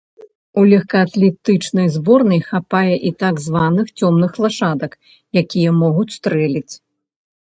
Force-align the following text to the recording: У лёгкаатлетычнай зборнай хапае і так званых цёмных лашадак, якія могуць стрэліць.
У 0.59 0.61
лёгкаатлетычнай 0.69 1.87
зборнай 1.97 2.41
хапае 2.49 2.95
і 3.09 3.13
так 3.21 3.35
званых 3.45 3.85
цёмных 3.99 4.31
лашадак, 4.47 4.91
якія 5.43 5.71
могуць 5.85 6.11
стрэліць. 6.19 6.73